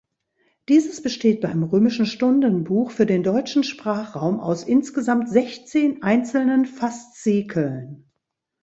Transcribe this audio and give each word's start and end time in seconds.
Dieses 0.67 1.03
besteht 1.03 1.41
beim 1.41 1.61
römischen 1.61 2.07
Stundenbuch 2.07 2.89
für 2.89 3.05
den 3.05 3.21
deutschen 3.21 3.63
Sprachraum 3.63 4.39
aus 4.39 4.63
insgesamt 4.63 5.29
sechzehn 5.29 6.01
einzelnen 6.01 6.65
Faszikeln. 6.65 8.09